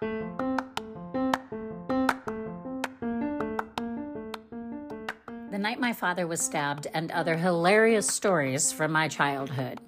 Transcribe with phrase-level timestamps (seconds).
[0.00, 0.08] The
[5.58, 9.78] Night My Father Was Stabbed and Other Hilarious Stories from My Childhood.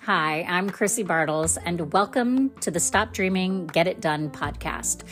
[0.00, 5.02] Hi, I'm Chrissy Bartels, and welcome to the Stop Dreaming, Get It Done podcast.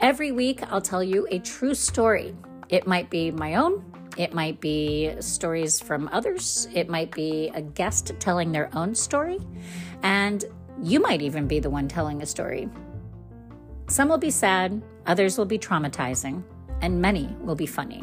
[0.00, 2.36] Every week, I'll tell you a true story.
[2.68, 7.62] It might be my own, it might be stories from others, it might be a
[7.62, 9.40] guest telling their own story,
[10.02, 10.44] and
[10.82, 12.68] you might even be the one telling a story.
[13.94, 16.42] Some will be sad, others will be traumatizing,
[16.80, 18.02] and many will be funny.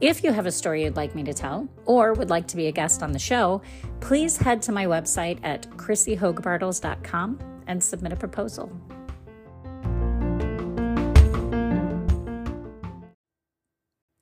[0.00, 2.66] If you have a story you'd like me to tell or would like to be
[2.66, 3.62] a guest on the show,
[4.00, 8.68] please head to my website at chrissyhoagbartels.com and submit a proposal.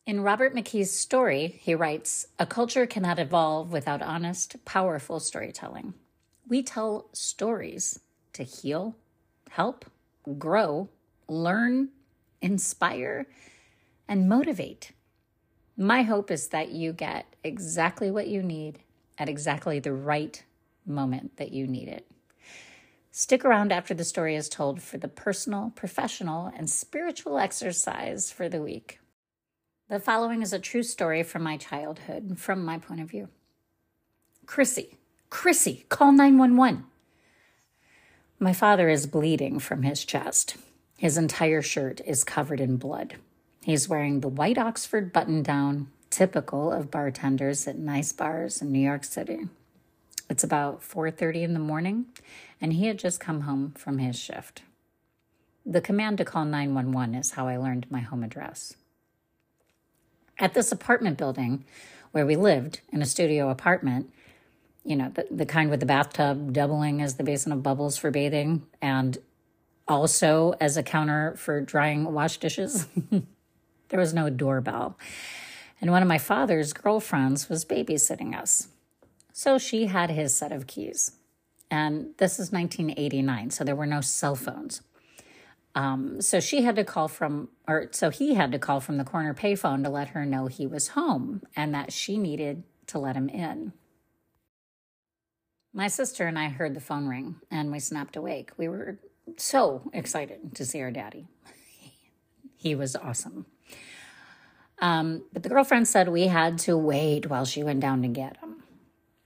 [0.05, 5.95] In Robert McKee's story, he writes A culture cannot evolve without honest, powerful storytelling.
[6.47, 8.01] We tell stories
[8.35, 8.97] to heal,
[9.49, 9.87] help,
[10.39, 10.89] grow,
[11.29, 11.91] learn,
[12.41, 13.27] inspire,
[14.09, 14.93] and motivate.
[15.77, 18.81] My hope is that you get exactly what you need
[19.19, 20.43] at exactly the right
[20.87, 22.07] moment that you need it.
[23.11, 28.49] Stick around after the story is told for the personal, professional, and spiritual exercise for
[28.49, 29.01] the week.
[29.89, 33.29] The following is a true story from my childhood, from my point of view.
[34.47, 34.99] Chrissy,
[35.31, 36.85] Chrissy, call 911.
[38.41, 40.57] My father is bleeding from his chest.
[40.97, 43.17] His entire shirt is covered in blood.
[43.65, 48.79] He's wearing the white Oxford button down, typical of bartenders at nice bars in New
[48.79, 49.49] York City.
[50.31, 52.07] It's about 4:30 in the morning,
[52.61, 54.63] and he had just come home from his shift.
[55.67, 58.75] The command to call 911 is how I learned my home address.
[60.39, 61.65] At this apartment building
[62.13, 64.13] where we lived in a studio apartment,
[64.85, 68.11] you know, the, the kind with the bathtub doubling as the basin of bubbles for
[68.11, 69.19] bathing and
[69.87, 72.87] also as a counter for drying wash dishes.
[73.89, 74.99] There was no doorbell.
[75.81, 78.69] And one of my father's girlfriends was babysitting us.
[79.33, 81.13] So she had his set of keys.
[81.71, 84.83] And this is 1989, so there were no cell phones.
[85.75, 89.05] Um, so she had to call from, or so he had to call from the
[89.05, 93.17] corner payphone to let her know he was home and that she needed to let
[93.17, 93.73] him in.
[95.79, 98.51] My sister and I heard the phone ring and we snapped awake.
[98.57, 98.99] We were
[99.37, 101.29] so excited to see our daddy.
[102.57, 103.47] he was awesome.
[104.81, 108.39] Um, but the girlfriend said we had to wait while she went down to get
[108.39, 108.65] him.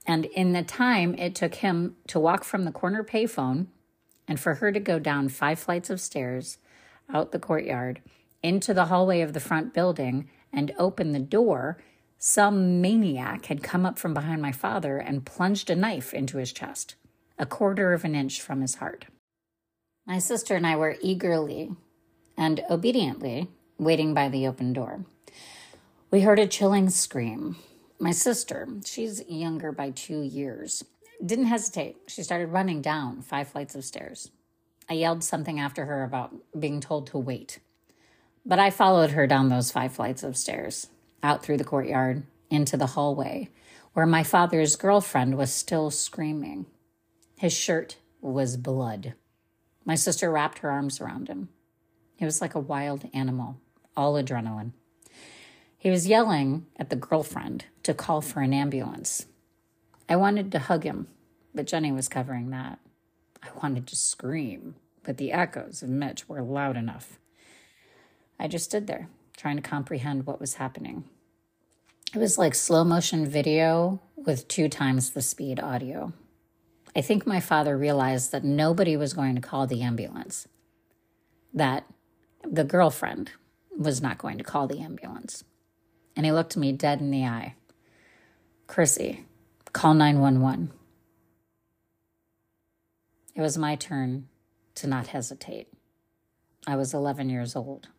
[0.05, 3.65] And in the time it took him to walk from the corner payphone
[4.27, 6.59] and for her to go down five flights of stairs,
[7.11, 7.99] out the courtyard,
[8.43, 11.79] into the hallway of the front building, and open the door,
[12.17, 16.53] some maniac had come up from behind my father and plunged a knife into his
[16.53, 16.95] chest,
[17.37, 19.05] a quarter of an inch from his heart.
[20.05, 21.71] My sister and I were eagerly
[22.37, 25.05] and obediently waiting by the open door.
[26.11, 27.57] We heard a chilling scream.
[27.99, 30.83] My sister, she's younger by two years,
[31.25, 31.97] didn't hesitate.
[32.07, 34.29] She started running down five flights of stairs.
[34.89, 37.59] I yelled something after her about being told to wait.
[38.45, 40.87] But I followed her down those five flights of stairs,
[41.23, 43.49] out through the courtyard, into the hallway,
[43.93, 46.67] where my father's girlfriend was still screaming.
[47.37, 49.15] His shirt was blood.
[49.85, 51.49] My sister wrapped her arms around him.
[52.15, 53.57] He was like a wild animal,
[53.97, 54.73] all adrenaline.
[55.77, 59.25] He was yelling at the girlfriend to call for an ambulance.
[60.07, 61.07] I wanted to hug him,
[61.53, 62.79] but Jenny was covering that.
[63.41, 67.19] I wanted to scream, but the echoes of Mitch were loud enough.
[68.39, 71.03] I just stood there, trying to comprehend what was happening.
[72.13, 76.13] It was like slow motion video with two times the speed audio.
[76.95, 80.47] I think my father realized that nobody was going to call the ambulance,
[81.53, 81.85] that
[82.43, 83.31] the girlfriend
[83.75, 85.43] was not going to call the ambulance
[86.15, 87.55] and he looked me dead in the eye.
[88.67, 89.25] Chrissy,
[89.71, 90.71] call 911.
[93.35, 94.27] It was my turn
[94.75, 95.67] to not hesitate.
[96.67, 97.89] I was 11 years old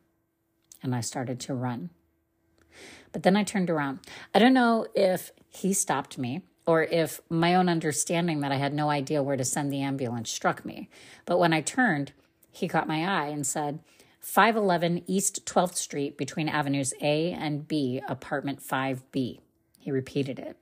[0.84, 1.90] and I started to run.
[3.12, 4.00] But then I turned around.
[4.34, 8.74] I don't know if he stopped me or if my own understanding that I had
[8.74, 10.88] no idea where to send the ambulance struck me.
[11.24, 12.12] But when I turned,
[12.50, 13.80] he caught my eye and said,
[14.20, 19.40] 511 East 12th Street between Avenues A and B, apartment 5B.
[19.78, 20.56] He repeated it.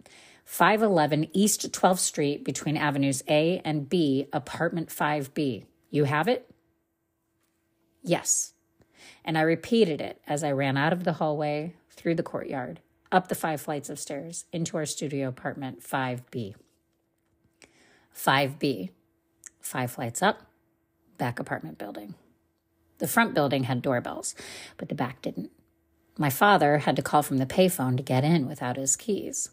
[0.44, 5.64] 511 East 12th Street between Avenues A and B, apartment 5B.
[5.90, 6.50] You have it?
[8.02, 8.52] Yes.
[9.24, 13.28] And I repeated it as I ran out of the hallway, through the courtyard, up
[13.28, 16.54] the five flights of stairs, into our studio apartment 5B.
[18.16, 18.90] 5B.
[19.60, 20.42] Five flights up,
[21.18, 22.14] back apartment building.
[22.98, 24.34] The front building had doorbells,
[24.76, 25.50] but the back didn't.
[26.18, 29.50] My father had to call from the payphone to get in without his keys.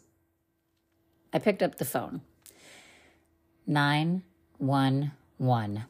[1.32, 2.22] I picked up the phone.
[3.66, 5.84] 911.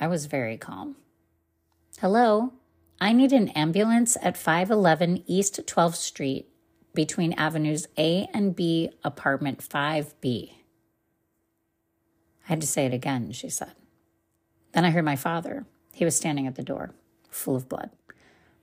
[0.00, 0.96] I was very calm.
[2.00, 2.52] Hello,
[3.00, 6.48] I need an ambulance at 511 East 12th Street
[6.94, 10.52] between Avenues A and B, apartment 5B.
[12.44, 13.72] I had to say it again, she said.
[14.72, 15.66] Then I heard my father.
[15.92, 16.94] He was standing at the door,
[17.30, 17.90] full of blood,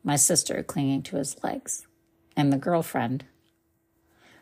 [0.04, 1.88] my sister clinging to his legs,
[2.36, 3.26] and the girlfriend.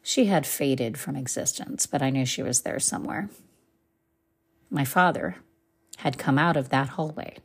[0.02, 3.30] She had faded from existence, but I knew she was there somewhere.
[4.70, 5.38] My father
[5.98, 7.38] had come out of that hallway,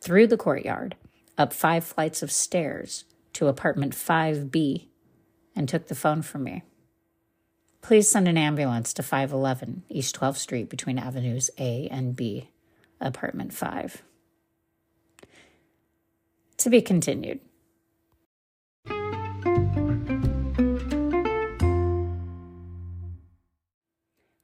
[0.00, 0.96] through the courtyard,
[1.36, 3.04] up five flights of stairs
[3.34, 4.88] to apartment 5B,
[5.56, 6.62] and took the phone from me.
[7.82, 12.50] Please send an ambulance to 511 East 12th Street between Avenues A and B,
[13.00, 14.02] apartment 5.
[16.58, 17.40] To be continued.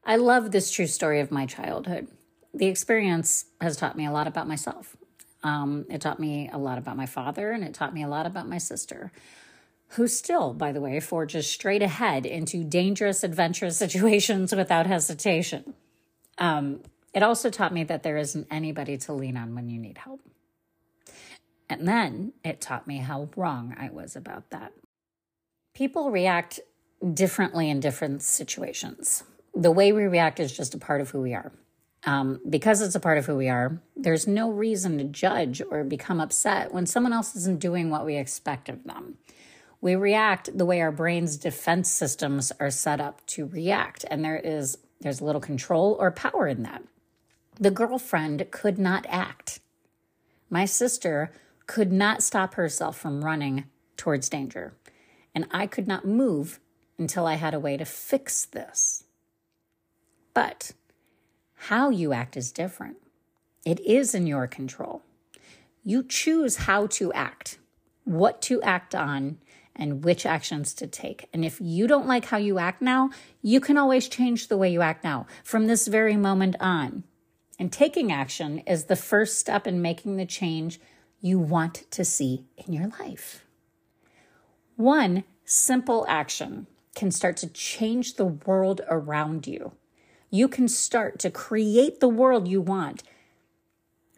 [0.05, 2.09] I love this true story of my childhood.
[2.53, 4.97] The experience has taught me a lot about myself.
[5.43, 8.27] Um, it taught me a lot about my father, and it taught me a lot
[8.27, 9.11] about my sister,
[9.89, 15.75] who still, by the way, forges straight ahead into dangerous, adventurous situations without hesitation.
[16.39, 16.81] Um,
[17.13, 20.21] it also taught me that there isn't anybody to lean on when you need help.
[21.69, 24.73] And then it taught me how wrong I was about that.
[25.75, 26.61] People react
[27.15, 31.35] differently in different situations the way we react is just a part of who we
[31.35, 31.53] are.
[32.05, 35.85] Um, because it's a part of who we are, there's no reason to judge or
[35.85, 39.19] become upset when someone else isn't doing what we expect of them.
[39.83, 44.39] We react the way our brain's defense systems are set up to react, and there
[44.39, 46.83] is there's little control or power in that.
[47.59, 49.61] The girlfriend could not act.
[50.51, 51.33] My sister
[51.67, 53.65] could not stop herself from running
[53.97, 54.75] towards danger,
[55.35, 56.61] and I could not move
[56.99, 59.05] until I had a way to fix this.
[60.35, 60.73] But
[61.65, 62.97] how you act is different.
[63.67, 65.03] It is in your control.
[65.85, 67.59] You choose how to act,
[68.05, 69.37] what to act on,
[69.77, 71.29] and which actions to take.
[71.35, 73.11] And if you don't like how you act now,
[73.43, 77.05] you can always change the way you act now from this very moment on.
[77.59, 80.81] And taking action is the first step in making the change
[81.21, 83.45] you want to see in your life.
[84.77, 89.73] One simple action can start to change the world around you
[90.31, 93.03] you can start to create the world you want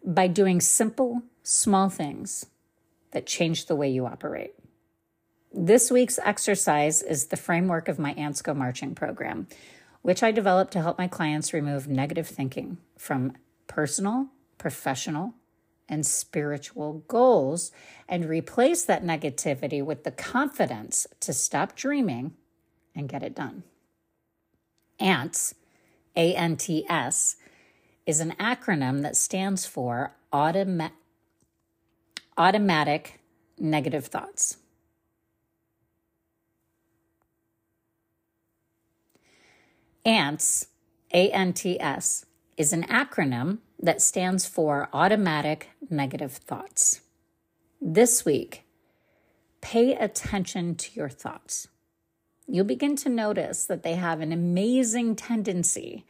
[0.05, 2.45] by doing simple, small things
[3.11, 4.53] that change the way you operate.
[5.51, 9.47] This week's exercise is the framework of my Ants Go Marching program,
[10.01, 13.33] which I developed to help my clients remove negative thinking from
[13.67, 15.33] personal, professional,
[15.87, 17.71] and spiritual goals
[18.07, 22.33] and replace that negativity with the confidence to stop dreaming
[22.95, 23.63] and get it done.
[24.99, 25.53] Ants
[26.15, 27.37] ANTS,
[28.05, 30.91] is an acronym that stands for automa-
[32.37, 33.19] Automatic
[33.57, 34.57] Negative Thoughts.
[40.05, 40.67] ANTS,
[41.11, 42.25] ANTS,
[42.57, 47.01] is an acronym that stands for Automatic Negative Thoughts.
[47.81, 48.63] This week,
[49.61, 51.67] pay attention to your thoughts
[52.47, 56.05] you'll begin to notice that they have an amazing tendency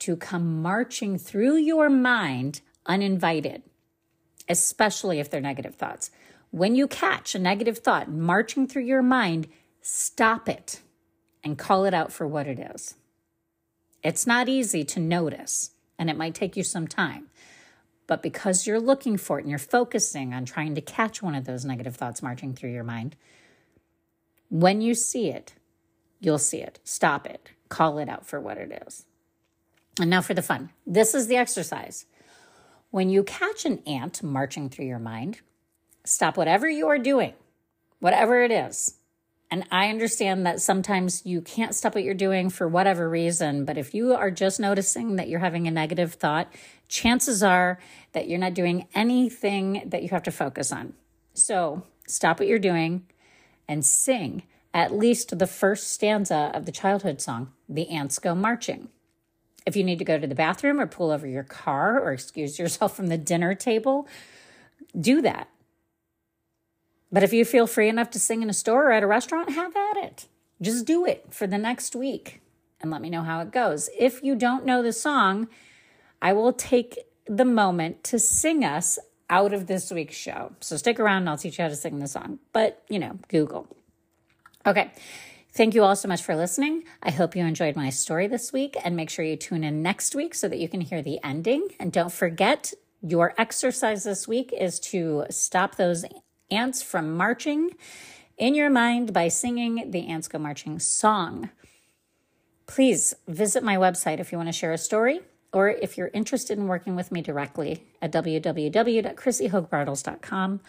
[0.00, 3.62] to come marching through your mind uninvited,
[4.48, 6.10] especially if they're negative thoughts.
[6.50, 9.46] When you catch a negative thought marching through your mind,
[9.80, 10.80] stop it
[11.44, 12.96] and call it out for what it is.
[14.02, 17.28] It's not easy to notice, and it might take you some time.
[18.06, 21.44] But because you're looking for it and you're focusing on trying to catch one of
[21.44, 23.14] those negative thoughts marching through your mind,
[24.48, 25.54] when you see it,
[26.20, 26.78] you'll see it.
[26.84, 27.50] Stop it.
[27.68, 29.06] Call it out for what it is.
[30.00, 30.70] And now for the fun.
[30.86, 32.06] This is the exercise.
[32.90, 35.40] When you catch an ant marching through your mind,
[36.04, 37.34] stop whatever you are doing,
[38.00, 38.94] whatever it is.
[39.50, 43.76] And I understand that sometimes you can't stop what you're doing for whatever reason, but
[43.76, 46.52] if you are just noticing that you're having a negative thought,
[46.88, 47.80] chances are
[48.12, 50.94] that you're not doing anything that you have to focus on.
[51.34, 53.06] So stop what you're doing
[53.66, 58.88] and sing at least the first stanza of the childhood song, The Ants Go Marching.
[59.66, 62.58] If you need to go to the bathroom or pull over your car or excuse
[62.58, 64.08] yourself from the dinner table,
[64.98, 65.48] do that.
[67.12, 69.50] But if you feel free enough to sing in a store or at a restaurant,
[69.50, 70.26] have at it.
[70.62, 72.40] Just do it for the next week
[72.80, 73.90] and let me know how it goes.
[73.98, 75.48] If you don't know the song,
[76.22, 78.98] I will take the moment to sing us
[79.28, 80.52] out of this week's show.
[80.60, 82.38] So stick around and I'll teach you how to sing the song.
[82.52, 83.68] But, you know, Google.
[84.66, 84.90] Okay.
[85.52, 86.84] Thank you all so much for listening.
[87.02, 90.14] I hope you enjoyed my story this week and make sure you tune in next
[90.14, 91.68] week so that you can hear the ending.
[91.80, 96.04] And don't forget, your exercise this week is to stop those
[96.50, 97.70] ants from marching
[98.38, 101.50] in your mind by singing the Ants Go Marching song.
[102.66, 105.20] Please visit my website if you want to share a story
[105.52, 110.60] or if you're interested in working with me directly at www.chrissyhoagbartels.com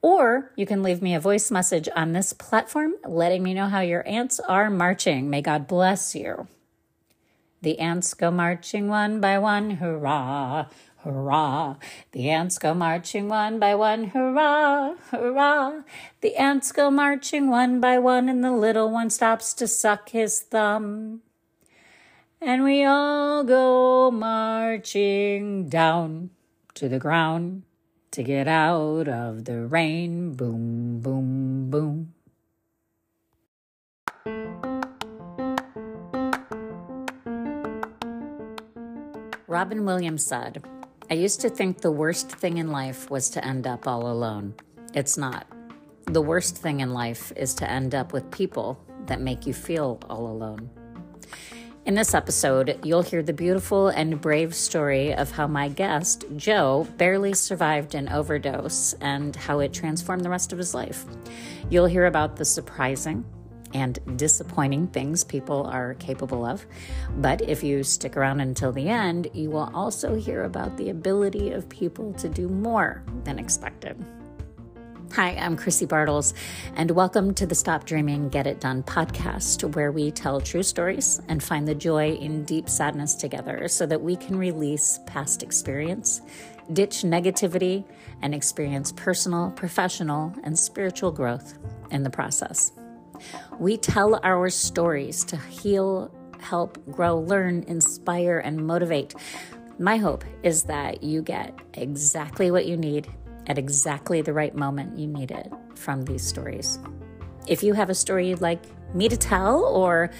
[0.00, 3.80] or you can leave me a voice message on this platform letting me know how
[3.80, 5.28] your ants are marching.
[5.28, 6.46] May God bless you.
[7.60, 10.66] The ants go marching one by one, hurrah,
[10.98, 11.76] hurrah.
[12.12, 15.82] The ants go marching one by one, hurrah, hurrah.
[16.20, 20.40] The ants go marching one by one, and the little one stops to suck his
[20.40, 21.22] thumb.
[22.40, 26.30] And we all go marching down
[26.74, 27.64] to the ground
[28.10, 30.34] to get out of the rain.
[30.34, 32.14] Boom, boom, boom.
[39.46, 40.62] Robin Williams said,
[41.10, 44.54] I used to think the worst thing in life was to end up all alone.
[44.92, 45.46] It's not.
[46.04, 50.00] The worst thing in life is to end up with people that make you feel
[50.08, 50.70] all alone.
[51.88, 56.86] In this episode, you'll hear the beautiful and brave story of how my guest, Joe,
[56.98, 61.06] barely survived an overdose and how it transformed the rest of his life.
[61.70, 63.24] You'll hear about the surprising
[63.72, 66.66] and disappointing things people are capable of.
[67.16, 71.52] But if you stick around until the end, you will also hear about the ability
[71.52, 73.96] of people to do more than expected.
[75.12, 76.34] Hi, I'm Chrissy Bartels,
[76.76, 81.20] and welcome to the Stop Dreaming, Get It Done podcast, where we tell true stories
[81.28, 86.20] and find the joy in deep sadness together so that we can release past experience,
[86.74, 87.84] ditch negativity,
[88.20, 91.58] and experience personal, professional, and spiritual growth
[91.90, 92.72] in the process.
[93.58, 99.14] We tell our stories to heal, help, grow, learn, inspire, and motivate.
[99.80, 103.08] My hope is that you get exactly what you need
[103.48, 106.78] at exactly the right moment you need it from these stories.
[107.46, 108.62] If you have a story you'd like
[108.94, 110.10] me to tell or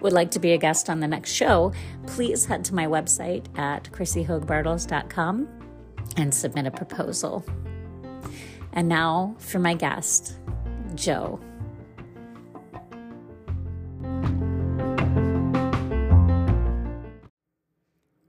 [0.00, 1.72] would like to be a guest on the next show,
[2.06, 5.48] please head to my website at chrissyhoagbartels.com
[6.16, 7.44] and submit a proposal.
[8.72, 10.36] And now for my guest,
[10.94, 11.40] Joe.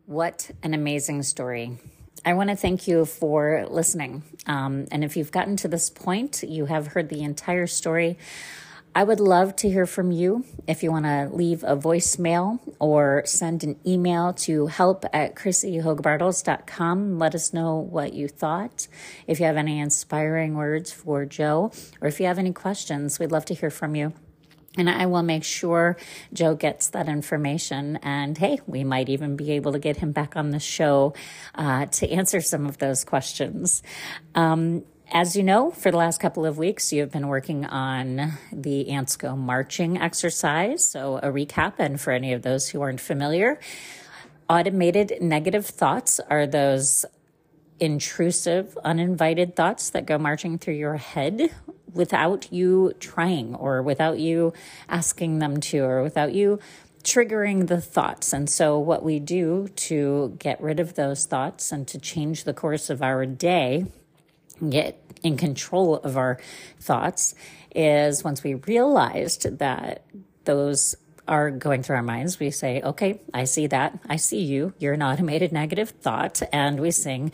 [0.05, 1.77] What an amazing story.
[2.25, 4.23] I want to thank you for listening.
[4.45, 8.17] Um, and if you've gotten to this point, you have heard the entire story.
[8.95, 10.43] I would love to hear from you.
[10.67, 17.19] If you want to leave a voicemail or send an email to help at chrissyhoagbartels.com,
[17.19, 18.88] let us know what you thought.
[19.27, 21.71] If you have any inspiring words for Joe,
[22.01, 24.13] or if you have any questions, we'd love to hear from you.
[24.79, 25.98] And I will make sure
[26.31, 27.98] Joe gets that information.
[27.98, 31.13] And hey, we might even be able to get him back on the show
[31.53, 33.83] uh, to answer some of those questions.
[34.36, 38.89] Um, as you know, for the last couple of weeks, you've been working on the
[38.89, 40.88] Ants Go marching exercise.
[40.88, 43.59] So, a recap, and for any of those who aren't familiar,
[44.48, 47.05] automated negative thoughts are those
[47.79, 51.50] intrusive, uninvited thoughts that go marching through your head
[51.93, 54.53] without you trying or without you
[54.88, 56.60] asking them to or without you
[57.03, 58.34] triggering the thoughts.
[58.34, 62.53] And so, what we do to get rid of those thoughts and to change the
[62.53, 63.86] course of our day,
[64.67, 66.39] get in control of our
[66.79, 67.36] thoughts,
[67.75, 70.05] is once we realized that
[70.46, 70.96] those
[71.27, 74.00] are going through our minds, we say, Okay, I see that.
[74.08, 74.74] I see you.
[74.79, 76.41] You're an automated negative thought.
[76.51, 77.31] And we sing,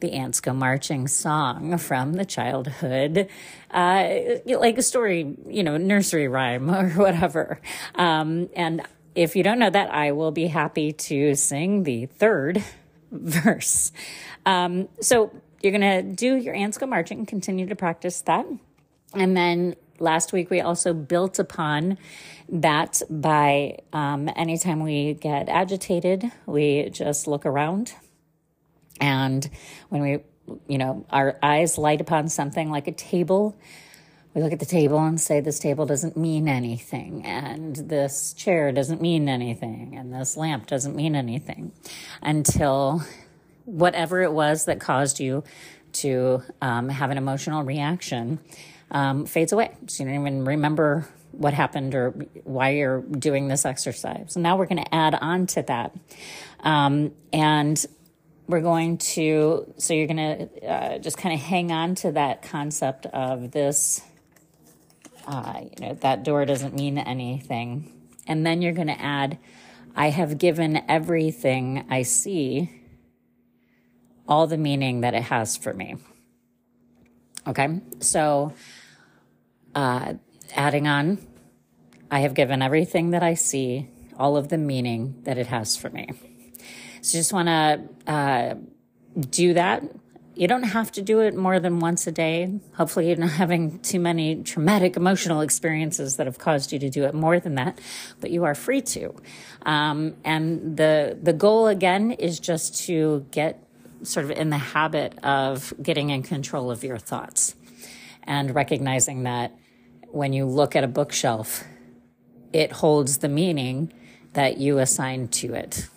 [0.00, 3.28] the Ants Go Marching song from the childhood,
[3.70, 4.08] uh,
[4.46, 7.60] like a story, you know, nursery rhyme or whatever.
[7.94, 8.82] Um, and
[9.14, 12.62] if you don't know that, I will be happy to sing the third
[13.10, 13.92] verse.
[14.46, 18.46] Um, so you're going to do your Ants Go Marching, continue to practice that.
[19.14, 21.98] And then last week we also built upon
[22.48, 27.94] that by um, anytime we get agitated, we just look around
[29.00, 29.48] and
[29.88, 30.18] when we,
[30.66, 33.58] you know, our eyes light upon something like a table,
[34.34, 38.72] we look at the table and say, This table doesn't mean anything, and this chair
[38.72, 41.72] doesn't mean anything, and this lamp doesn't mean anything
[42.22, 43.02] until
[43.64, 45.44] whatever it was that caused you
[45.92, 48.38] to um, have an emotional reaction
[48.90, 49.74] um, fades away.
[49.86, 52.10] So you don't even remember what happened or
[52.44, 54.26] why you're doing this exercise.
[54.28, 55.94] So now we're going to add on to that.
[56.60, 57.84] Um, and
[58.48, 62.42] we're going to, so you're going to uh, just kind of hang on to that
[62.42, 64.00] concept of this,
[65.26, 67.92] uh, you know, that door doesn't mean anything.
[68.26, 69.38] And then you're going to add,
[69.94, 72.70] I have given everything I see
[74.26, 75.96] all the meaning that it has for me.
[77.46, 78.54] Okay, so
[79.74, 80.14] uh,
[80.54, 81.18] adding on,
[82.10, 85.90] I have given everything that I see all of the meaning that it has for
[85.90, 86.08] me.
[87.00, 88.54] So just want to uh,
[89.30, 89.82] do that.
[90.34, 92.60] You don't have to do it more than once a day.
[92.74, 97.04] Hopefully, you're not having too many traumatic emotional experiences that have caused you to do
[97.04, 97.80] it more than that,
[98.20, 99.14] but you are free to.
[99.62, 103.64] Um, and the the goal again is just to get
[104.04, 107.56] sort of in the habit of getting in control of your thoughts
[108.22, 109.52] and recognizing that
[110.06, 111.64] when you look at a bookshelf,
[112.52, 113.92] it holds the meaning
[114.34, 115.88] that you assign to it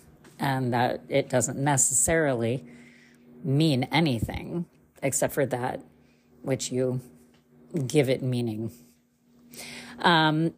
[0.42, 2.64] and that it doesn't necessarily
[3.44, 4.66] mean anything
[5.02, 5.80] except for that
[6.42, 7.00] which you
[7.86, 8.72] give it meaning.
[10.00, 10.52] Um,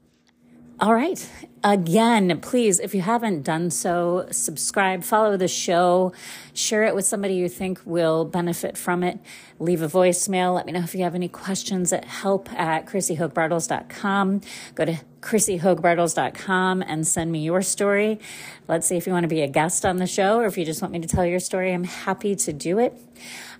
[0.81, 1.31] all right.
[1.63, 6.13] Again, please, if you haven't done so, subscribe, follow the show,
[6.53, 9.19] share it with somebody you think will benefit from it.
[9.59, 10.55] Leave a voicemail.
[10.55, 14.41] Let me know if you have any questions at help at chrissyhoagbartels.com.
[14.75, 18.21] Go to chrissyhoagbartels.com and send me your story.
[18.69, 20.67] Let's see if you want to be a guest on the show or if you
[20.67, 21.73] just want me to tell your story.
[21.73, 23.01] I'm happy to do it.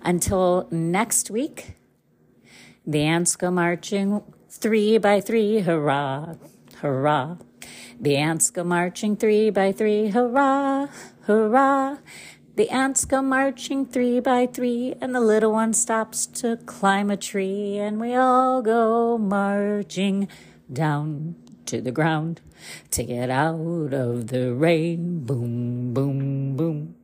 [0.03, 1.75] Until next week,
[2.85, 5.61] the ants go marching three by three.
[5.61, 6.35] Hurrah!
[6.81, 7.37] Hurrah.
[7.99, 10.87] The ants go marching three by three, hurrah,
[11.21, 11.97] hurrah.
[12.55, 17.17] The ants go marching three by three, and the little one stops to climb a
[17.17, 20.27] tree, and we all go marching
[20.71, 22.41] down to the ground
[22.91, 25.25] to get out of the rain.
[25.25, 26.95] Boom, boom, boom.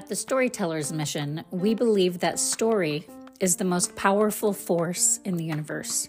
[0.00, 3.06] At the Storyteller's Mission, we believe that story
[3.38, 6.08] is the most powerful force in the universe.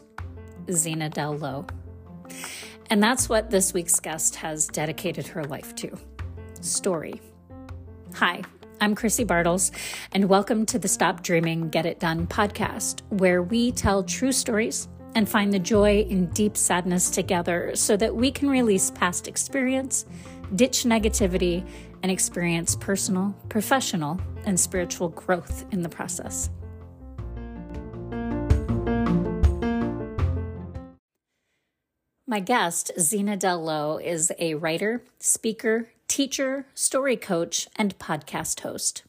[0.72, 1.68] Zena Dell Lowe.
[2.90, 5.98] And that's what this week's guest has dedicated her life to
[6.62, 7.22] story.
[8.14, 8.44] Hi,
[8.80, 9.74] I'm Chrissy Bartels,
[10.14, 14.88] and welcome to the Stop Dreaming, Get It Done podcast, where we tell true stories
[15.16, 20.06] and find the joy in deep sadness together so that we can release past experience,
[20.56, 21.68] ditch negativity,
[22.04, 26.50] and experience personal, professional, and spiritual growth in the process.
[32.28, 39.04] My guest, Zena Dell Lowe, is a writer, speaker, teacher, story coach, and podcast host.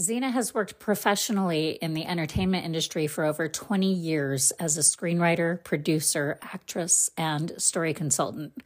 [0.00, 5.62] Zena has worked professionally in the entertainment industry for over 20 years as a screenwriter,
[5.64, 8.62] producer, actress, and story consultant.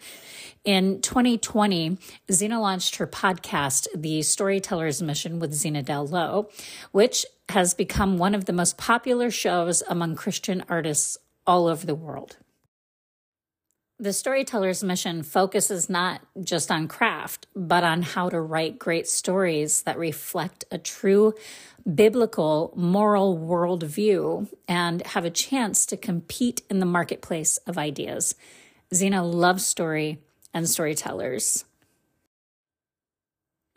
[0.62, 1.96] In 2020,
[2.30, 6.50] Zena launched her podcast, The Storyteller's Mission with Zena Dell Lowe,
[6.90, 11.16] which has become one of the most popular shows among Christian artists
[11.46, 12.36] all over the world.
[14.02, 19.82] The storyteller's mission focuses not just on craft, but on how to write great stories
[19.82, 21.34] that reflect a true
[21.94, 28.34] biblical moral worldview and have a chance to compete in the marketplace of ideas.
[28.92, 30.18] Zena loves story
[30.52, 31.64] and storytellers.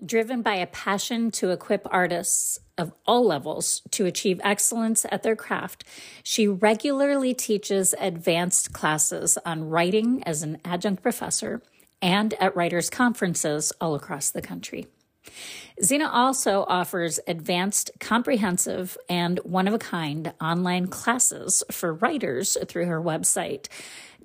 [0.04, 5.36] Driven by a passion to equip artists of all levels to achieve excellence at their
[5.36, 5.84] craft,
[6.24, 11.62] she regularly teaches advanced classes on writing as an adjunct professor
[12.02, 14.88] and at writers' conferences all across the country.
[15.84, 22.86] Zena also offers advanced, comprehensive, and one of a kind online classes for writers through
[22.86, 23.68] her website,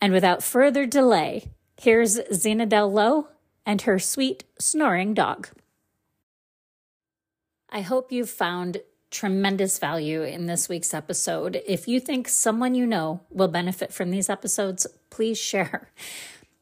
[0.00, 1.50] And without further delay,
[1.80, 3.28] here's Zena Dell Lowe
[3.66, 5.48] and her sweet snoring dog.
[7.68, 8.78] I hope you've found
[9.10, 11.62] tremendous value in this week's episode.
[11.66, 15.90] If you think someone you know will benefit from these episodes, please share.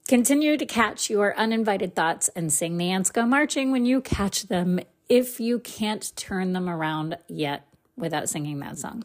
[0.08, 4.44] Continue to catch your uninvited thoughts and sing the ants go marching when you catch
[4.44, 4.80] them
[5.12, 9.04] if you can't turn them around yet without singing that song.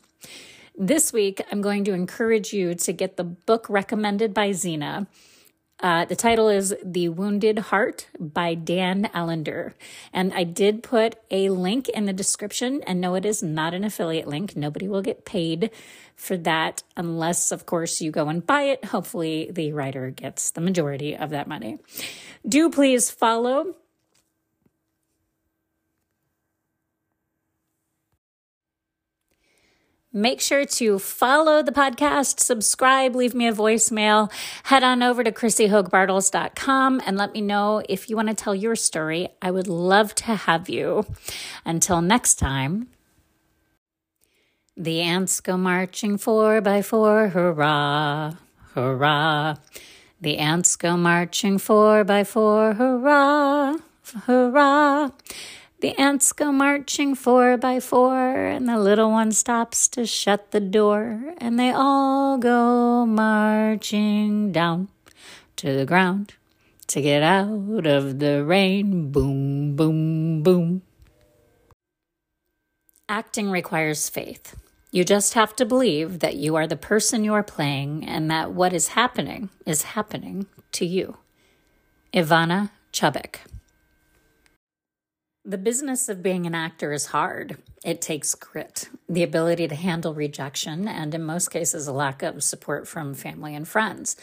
[0.73, 5.07] This week, I'm going to encourage you to get the book recommended by Zena.
[5.81, 9.75] Uh, the title is The Wounded Heart by Dan Allender.
[10.13, 12.81] And I did put a link in the description.
[12.87, 14.55] And no, it is not an affiliate link.
[14.55, 15.71] Nobody will get paid
[16.15, 18.85] for that unless, of course, you go and buy it.
[18.85, 21.79] Hopefully, the writer gets the majority of that money.
[22.47, 23.75] Do please follow
[30.13, 34.31] Make sure to follow the podcast, subscribe, leave me a voicemail,
[34.63, 38.77] head on over to chrissyhoagbartels.com and let me know if you want to tell your
[38.77, 39.27] story.
[39.41, 41.05] I would love to have you.
[41.65, 42.87] Until next time,
[44.77, 48.35] the ants go marching four by four, hurrah,
[48.75, 49.55] hurrah.
[50.21, 53.75] The ants go marching four by four, hurrah,
[54.25, 55.09] hurrah.
[55.79, 60.59] The ants go marching four by four, and the little one stops to shut the
[60.59, 64.87] door, and they all go marching down
[65.57, 66.33] to the ground
[66.87, 69.11] to get out of the rain.
[69.11, 70.81] Boom, boom, boom.
[73.07, 74.55] Acting requires faith.
[74.89, 78.51] You just have to believe that you are the person you are playing and that
[78.51, 81.17] what is happening is happening to you.
[82.13, 83.41] Ivana Chubbuck.
[85.47, 87.55] The business of being an actor is hard.
[87.81, 92.43] It takes grit, the ability to handle rejection, and in most cases, a lack of
[92.43, 94.17] support from family and friends.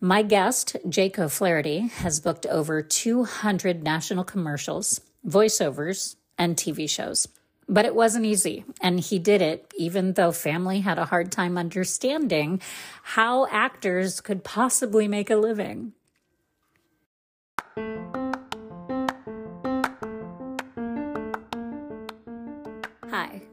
[0.00, 7.26] My guest, Jake O'Flaherty, has booked over 200 national commercials, voiceovers, and TV shows.
[7.68, 11.58] But it wasn't easy, and he did it even though family had a hard time
[11.58, 12.60] understanding
[13.02, 15.94] how actors could possibly make a living.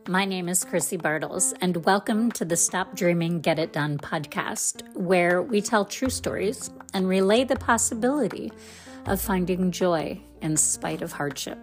[0.09, 4.81] My name is Chrissy Bartels, and welcome to the Stop Dreaming, Get It Done podcast,
[4.95, 8.51] where we tell true stories and relay the possibility
[9.05, 11.59] of finding joy in spite of hardship.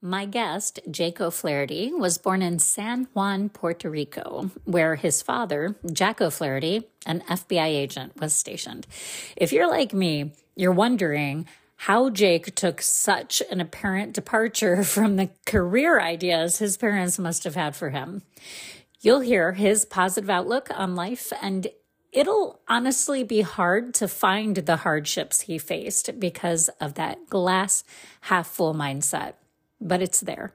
[0.00, 6.20] My guest, Jake O'Flaherty, was born in San Juan, Puerto Rico, where his father, Jack
[6.20, 8.86] O'Flaherty, an FBI agent, was stationed.
[9.36, 11.48] If you're like me, you're wondering
[11.86, 17.56] how Jake took such an apparent departure from the career ideas his parents must have
[17.56, 18.22] had for him.
[19.00, 21.66] You'll hear his positive outlook on life, and
[22.12, 27.82] it'll honestly be hard to find the hardships he faced because of that glass
[28.22, 29.32] half full mindset,
[29.80, 30.54] but it's there.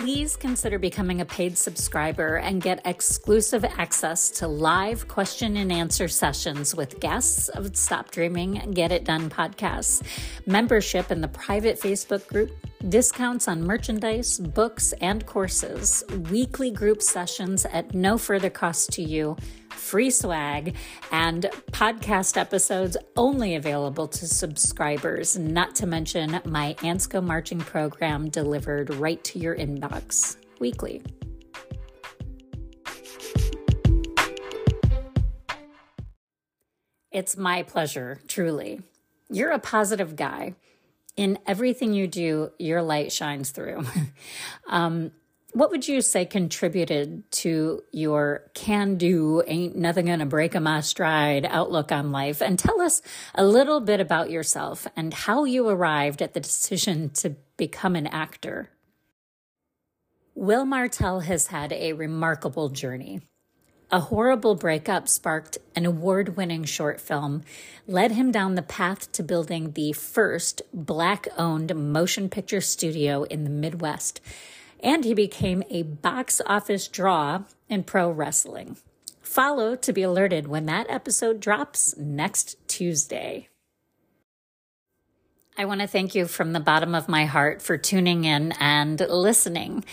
[0.00, 6.08] Please consider becoming a paid subscriber and get exclusive access to live question and answer
[6.08, 10.02] sessions with guests of Stop Dreaming, Get It Done podcasts,
[10.46, 12.50] membership in the private Facebook group,
[12.88, 19.36] discounts on merchandise, books, and courses, weekly group sessions at no further cost to you
[19.70, 20.76] free swag,
[21.12, 28.28] and podcast episodes only available to subscribers, not to mention my Ants Go Marching program
[28.28, 31.02] delivered right to your inbox weekly.
[37.10, 38.82] It's my pleasure, truly.
[39.28, 40.54] You're a positive guy.
[41.16, 43.84] In everything you do, your light shines through.
[44.68, 45.10] um,
[45.52, 50.80] what would you say contributed to your can do, ain't nothing gonna break a my
[50.80, 52.40] stride outlook on life?
[52.40, 53.02] And tell us
[53.34, 58.06] a little bit about yourself and how you arrived at the decision to become an
[58.06, 58.70] actor.
[60.34, 63.20] Will Martell has had a remarkable journey.
[63.92, 67.42] A horrible breakup sparked an award winning short film,
[67.88, 73.42] led him down the path to building the first Black owned motion picture studio in
[73.42, 74.20] the Midwest
[74.82, 78.76] and he became a box office draw in pro wrestling.
[79.22, 83.48] follow to be alerted when that episode drops next Tuesday.
[85.56, 88.98] I want to thank you from the bottom of my heart for tuning in and
[88.98, 89.84] listening.